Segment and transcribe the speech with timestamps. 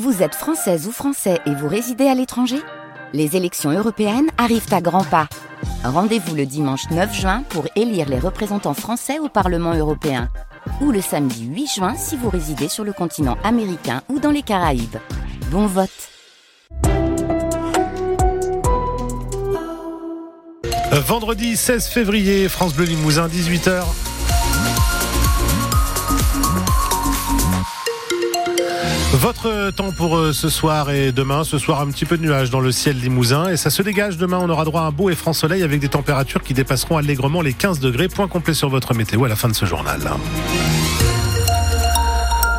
[0.00, 2.56] Vous êtes française ou français et vous résidez à l'étranger?
[3.12, 5.28] Les élections européennes arrivent à grands pas.
[5.84, 10.30] Rendez-vous le dimanche 9 juin pour élire les représentants français au Parlement européen.
[10.80, 14.40] Ou le samedi 8 juin si vous résidez sur le continent américain ou dans les
[14.40, 14.96] Caraïbes.
[15.50, 15.90] Bon vote
[20.90, 23.84] Vendredi 16 février, France Bleu Limousin, 18h.
[29.22, 31.44] Votre temps pour euh, ce soir et demain.
[31.44, 34.16] Ce soir, un petit peu de nuages dans le ciel limousin et ça se dégage.
[34.16, 36.96] Demain, on aura droit à un beau et franc soleil avec des températures qui dépasseront
[36.96, 38.08] allègrement les 15 degrés.
[38.08, 40.00] Point complet sur votre météo à la fin de ce journal.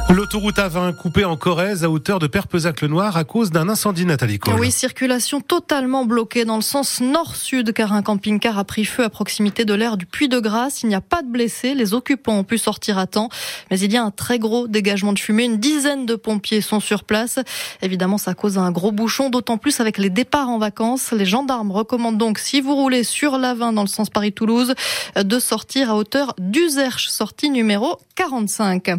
[0.10, 4.40] L'autoroute A20 coupée en Corrèze à hauteur de Perpezac-le-Noir à cause d'un incendie, Nathalie.
[4.60, 9.10] Oui, circulation totalement bloquée dans le sens nord-sud car un camping-car a pris feu à
[9.10, 10.84] proximité de l'aire du Puy de Grasse.
[10.84, 13.30] Il n'y a pas de blessés, les occupants ont pu sortir à temps,
[13.72, 15.46] mais il y a un très gros dégagement de fumée.
[15.46, 17.40] Une dizaine de pompiers sont sur place.
[17.82, 21.12] Évidemment, ça cause un gros bouchon, d'autant plus avec les départs en vacances.
[21.12, 24.76] Les gendarmes recommandent donc, si vous roulez sur l'A20 dans le sens Paris-Toulouse,
[25.16, 28.92] de sortir à hauteur d'Uzerche, sortie numéro 45.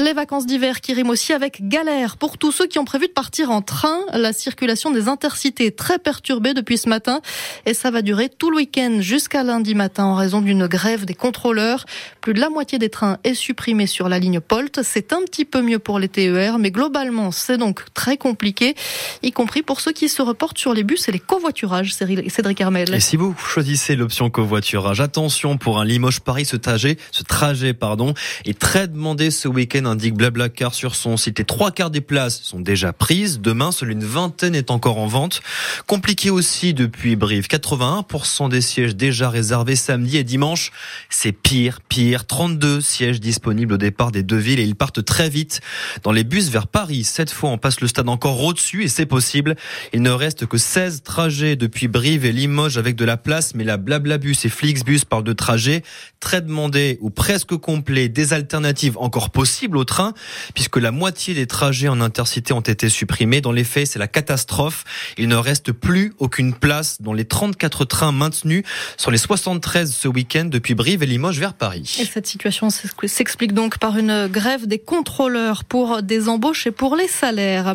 [0.00, 2.16] Les vacances d'hiver qui riment aussi avec galère.
[2.16, 5.76] Pour tous ceux qui ont prévu de partir en train, la circulation des intercités est
[5.78, 7.20] très perturbée depuis ce matin
[7.66, 11.14] et ça va durer tout le week-end jusqu'à lundi matin en raison d'une grève des
[11.14, 11.84] contrôleurs.
[12.20, 14.80] Plus de la moitié des trains est supprimée sur la ligne Polt.
[14.82, 18.74] C'est un petit peu mieux pour les TER, mais globalement, c'est donc très compliqué,
[19.22, 21.94] y compris pour ceux qui se reportent sur les bus et les covoiturages.
[21.94, 22.94] Cédric Hermel.
[22.94, 28.14] Et si vous choisissez l'option covoiturage, attention pour un Limoges-Paris, ce trajet, ce trajet, pardon,
[28.44, 31.38] est très demandé ce week-end, indique Blablacar sur son site.
[31.38, 33.40] Les trois quarts des places sont déjà prises.
[33.40, 35.42] Demain, seule une vingtaine est encore en vente.
[35.86, 37.46] Compliqué aussi depuis Brive.
[37.46, 40.72] 81% des sièges déjà réservés samedi et dimanche.
[41.08, 42.26] C'est pire, pire.
[42.26, 45.60] 32 sièges disponibles au départ des deux villes et ils partent très vite
[46.02, 47.04] dans les bus vers Paris.
[47.04, 49.56] Cette fois, on passe le stade encore au-dessus et c'est possible.
[49.92, 53.64] Il ne reste que 16 trajets depuis Brive et Limoges avec de la place, mais
[53.64, 55.82] la Blablabus et Flixbus parlent de trajets
[56.20, 60.14] très demandés ou presque complets, des alternatives encore possibles au train,
[60.54, 63.40] puisque la moitié des trajets en intercité ont été supprimés.
[63.40, 64.84] Dans les faits, c'est la catastrophe.
[65.18, 68.64] Il ne reste plus aucune place dans les 34 trains maintenus
[68.96, 71.96] sur les 73 ce week-end depuis Brive et Limoges vers Paris.
[72.00, 76.96] Et cette situation s'explique donc par une grève des contrôleurs pour des embauches et pour
[76.96, 77.74] les salaires.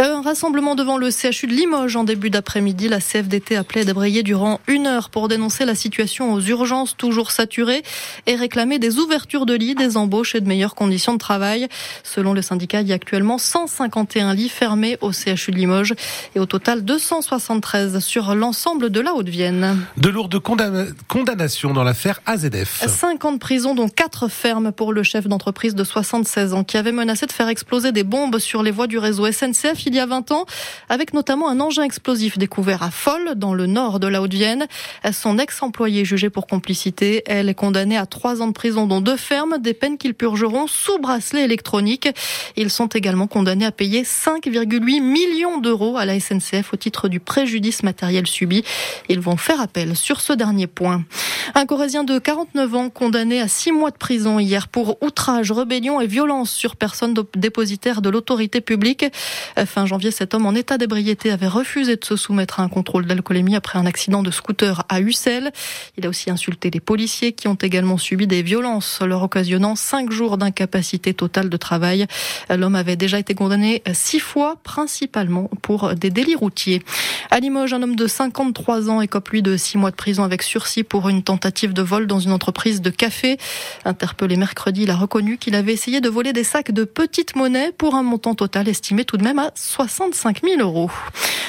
[0.00, 2.88] Euh, un rassemblement devant le CHU de Limoges en début d'après-midi.
[2.88, 7.30] La CFDT appelait à débrayer durant une heure pour dénoncer la situation aux urgences toujours
[7.30, 7.82] saturées
[8.26, 11.68] et réclamer des ouvertures de lits, des embauches et de meilleures conditions de travail.
[12.02, 15.94] Selon le syndicat, il y a actuellement 151 lits fermés au CHU de Limoges
[16.34, 19.78] et au total 273 sur l'ensemble de la Haute-Vienne.
[19.96, 22.86] De lourdes condamnations dans l'affaire AZF.
[22.86, 26.76] 5 ans de prison, dont 4 fermes pour le chef d'entreprise de 76 ans qui
[26.76, 30.00] avait menacé de faire exploser des bombes sur les voies du réseau SNCF il y
[30.00, 30.46] a 20 ans,
[30.88, 34.66] avec notamment un engin explosif découvert à Foll, dans le nord de la Haute-Vienne.
[35.12, 39.16] Son ex-employé jugé pour complicité, elle est condamnée à 3 ans de prison, dont deux
[39.16, 41.44] fermes, des peines qu'ils purgeront sous bracelet
[42.56, 47.20] Ils sont également condamnés à payer 5,8 millions d'euros à la SNCF au titre du
[47.20, 48.64] préjudice matériel subi.
[49.08, 51.04] Ils vont faire appel sur ce dernier point.
[51.54, 56.00] Un Corésien de 49 ans condamné à 6 mois de prison hier pour outrage, rébellion
[56.00, 59.04] et violence sur personne dépositaire de l'autorité publique.
[59.66, 63.06] Fin janvier, cet homme en état d'ébriété avait refusé de se soumettre à un contrôle
[63.06, 65.52] d'alcoolémie après un accident de scooter à Ussel.
[65.98, 70.10] Il a aussi insulté les policiers qui ont également subi des violences, leur occasionnant 5
[70.10, 72.06] jours d'incapacité totale de travail.
[72.50, 76.82] L'homme avait déjà été condamné six fois, principalement pour des délits routiers.
[77.30, 80.42] À Limoges, un homme de 53 ans écope lui de six mois de prison avec
[80.42, 83.38] sursis pour une tentative de vol dans une entreprise de café.
[83.86, 87.72] Interpellé mercredi, il a reconnu qu'il avait essayé de voler des sacs de petites monnaies
[87.72, 90.90] pour un montant total estimé tout de même à 65 000 euros.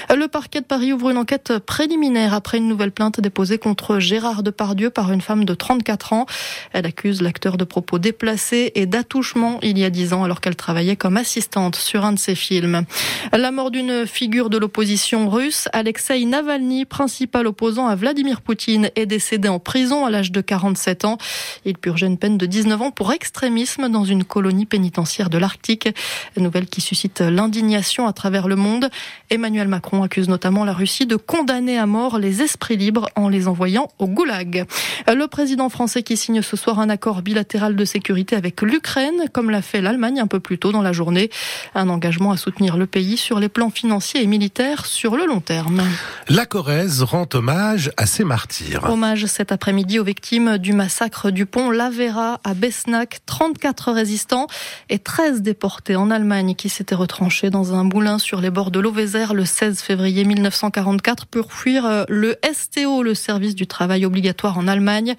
[0.10, 4.42] Le parquet de Paris ouvre une enquête préliminaire après une nouvelle plainte déposée contre Gérard
[4.42, 6.26] Depardieu par une femme de 34 ans.
[6.72, 10.56] Elle accuse l'acteur de propos déplacés et d'attouchement il y a 10 ans alors qu'elle
[10.56, 12.86] travaillait comme assistante sur un de ses films.
[13.34, 19.06] La mort d'une figure de l'opposition russe, Alexei Navalny, principal opposant à Vladimir Poutine, est
[19.06, 21.18] décédé en prison à l'âge de 47 ans.
[21.66, 25.90] Il purgeait une peine de 19 ans pour extrémisme dans une colonie pénitentiaire de l'Arctique.
[26.38, 28.90] Nouvelle qui suscite l'indignation à travers le monde.
[29.32, 33.48] Emmanuel Macron accuse notamment la Russie de condamner à mort les esprits libres en les
[33.48, 34.66] envoyant au goulag.
[35.08, 39.50] Le président français qui signe ce soir un accord bilatéral de sécurité avec l'Ukraine, comme
[39.50, 41.32] l'a fait l'Allemagne un peu plus tôt dans la journée.
[41.74, 45.40] Un engagement à soutenir le pays sur les plans financiers et militaires sur le long
[45.40, 45.82] terme.
[46.30, 48.84] La Corrèze rend hommage à ses martyrs.
[48.88, 53.22] Hommage cet après-midi aux victimes du massacre du pont Lavera à Besnac.
[53.26, 54.48] 34 résistants
[54.90, 58.82] et 13 déportés en Allemagne qui s'étaient retranchés dans un moulin sur les bords de
[58.82, 64.58] l'Auvézère le 16 février 1944 pour fuir euh, le STO, le service du travail obligatoire
[64.58, 65.16] en Allemagne.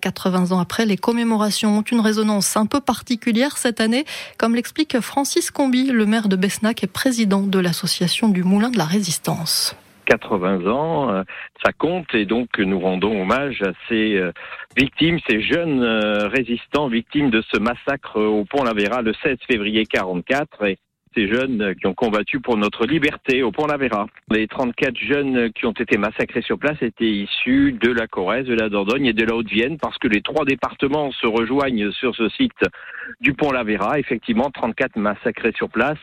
[0.00, 4.04] 80 ans après, les commémorations ont une résonance un peu particulière cette année,
[4.38, 8.78] comme l'explique Francis Combi, le maire de Besnac et président de l'association du Moulin de
[8.78, 9.74] la Résistance.
[10.10, 11.22] 80 ans, euh,
[11.64, 14.32] ça compte et donc nous rendons hommage à ces euh,
[14.76, 20.64] victimes, ces jeunes résistants victimes de ce massacre au Pont Lavera le 16 février 44
[20.64, 20.78] et
[21.14, 24.06] ces jeunes qui ont combattu pour notre liberté au Pont Lavera.
[24.30, 28.54] Les 34 jeunes qui ont été massacrés sur place étaient issus de la Corrèze, de
[28.54, 32.28] la Dordogne et de la Haute-Vienne parce que les trois départements se rejoignent sur ce
[32.30, 32.64] site
[33.20, 33.98] du Pont Lavera.
[33.98, 35.98] Effectivement, 34 massacrés sur place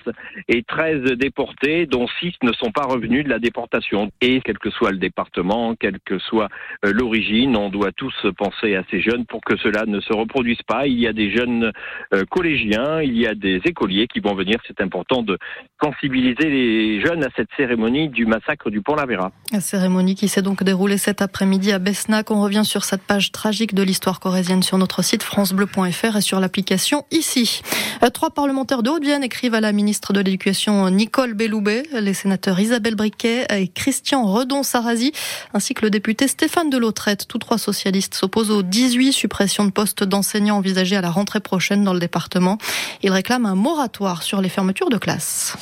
[0.48, 4.12] et 13 déportés dont 6 ne sont pas revenus de la déportation.
[4.22, 6.50] Et quel que soit le département, quelle que soit
[6.86, 10.62] euh, l'origine, on doit tous penser à ces jeunes pour que cela ne se reproduise
[10.68, 10.88] pas.
[10.88, 11.72] Il y a des jeunes
[12.14, 15.38] euh, collégiens, il y a des écoliers qui vont venir, c'est important de
[15.82, 19.32] sensibiliser les jeunes à cette cérémonie du massacre du Pont Lavera.
[19.52, 22.32] La cérémonie qui s'est donc déroulée cet après-midi à Besnac.
[22.32, 26.40] On revient sur cette page tragique de l'histoire corésienne sur notre site francebleu.fr et sur
[26.40, 27.62] l'application ici.
[28.04, 32.60] Euh, trois parlementaires de Haute-Vienne écrivent à la ministre de l'Éducation Nicole Belloubet, les sénateurs
[32.60, 35.12] Isabelle Briquet et Christian Redon-Sarazi,
[35.54, 37.28] ainsi que le député Stéphane Delautrette.
[37.28, 41.84] Tous trois socialistes s'opposent aux 18 suppressions de postes d'enseignants envisagées à la rentrée prochaine
[41.84, 42.58] dans le département.
[43.04, 45.56] Ils réclament un moratoire sur les fermetures de classe.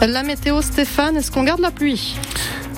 [0.00, 2.14] La météo, Stéphane, est-ce qu'on garde la pluie?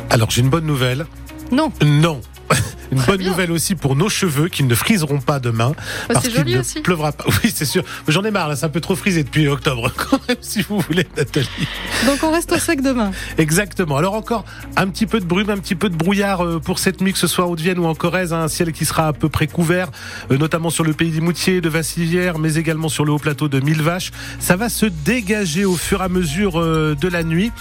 [0.09, 1.07] Alors j'ai une bonne nouvelle.
[1.53, 1.73] Non.
[1.85, 2.21] Non.
[2.93, 5.71] Une bonne nouvelle aussi pour nos cheveux qui ne friseront pas demain.
[6.09, 7.25] Bah, parce qu'il ne pleuvra pas.
[7.45, 7.85] Oui, c'est sûr.
[8.09, 10.81] J'en ai marre, là, c'est un peu trop frisé depuis octobre, quand même, si vous
[10.81, 11.49] voulez, Nathalie.
[12.07, 13.13] Donc on reste au sec demain.
[13.39, 13.97] Exactement.
[13.97, 14.45] Alors encore
[14.77, 17.19] un petit peu de brume, un petit peu de brouillard euh, pour cette nuit, que
[17.19, 18.33] ce soit Haute-Vienne ou en Corrèze.
[18.33, 19.91] Un ciel qui sera à peu près couvert,
[20.31, 23.61] euh, notamment sur le pays d'Imoutier, de Vassilière, mais également sur le haut plateau de
[23.61, 24.11] Millevaches.
[24.39, 27.53] Ça va se dégager au fur et à mesure euh, de la nuit.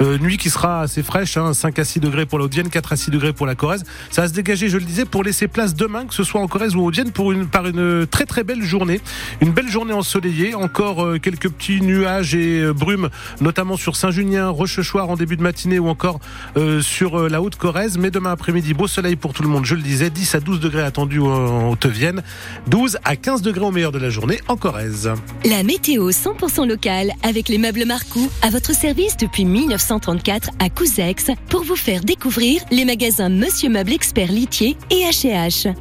[0.00, 2.96] Nuit qui sera assez fraîche, 5 hein, à 6 degrés pour la Haute-Vienne, 4 à
[2.96, 3.84] 6 degrés pour la Corrèze.
[4.10, 6.40] Ça va se dégager, je je le disais, pour laisser place demain, que ce soit
[6.40, 9.00] en Corrèze ou en Haute-Vienne, pour une, par une très très belle journée.
[9.40, 13.08] Une belle journée ensoleillée, encore euh, quelques petits nuages et euh, brumes,
[13.40, 16.20] notamment sur Saint-Junien, Rochechouart en début de matinée ou encore
[16.56, 17.98] euh, sur la Haute-Corrèze.
[17.98, 20.60] Mais demain après-midi, beau soleil pour tout le monde, je le disais, 10 à 12
[20.60, 22.22] degrés attendus en Haute-Vienne,
[22.68, 25.10] 12 à 15 degrés au meilleur de la journée en Corrèze.
[25.44, 31.32] La météo 100% locale avec les meubles Marcou à votre service depuis 1934 à Couzex
[31.48, 35.74] pour vous faire découvrir les magasins Monsieur Meuble Expert Litier et HH.